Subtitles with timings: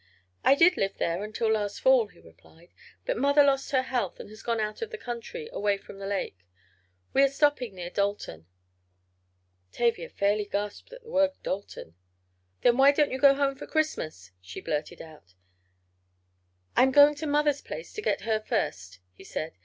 [0.43, 2.71] "I did live there until last Fall," he replied.
[3.05, 6.07] "But mother lost her health, and has gone out in the country, away from the
[6.07, 6.39] lake.
[7.13, 8.47] We are stopping near Dalton."
[9.71, 11.93] Tavia fairly gasped at the word "Dalton."
[12.61, 15.35] "Then why don't you go home for Christmas?" she blurted out.
[16.75, 19.53] "I am going to mother's place to get her first," he said.